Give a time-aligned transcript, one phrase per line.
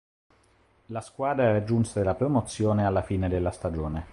[0.87, 4.07] La squadra raggiunse la promozione alla fine della stagione.